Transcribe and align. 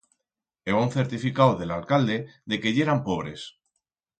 Heba 0.69 0.79
un 0.85 0.89
certificau 0.95 1.53
de 1.59 1.67
lo 1.73 1.77
alcalde 1.77 2.17
de 2.53 2.61
que 2.65 2.75
yeran 2.79 3.07
pobres. 3.11 3.49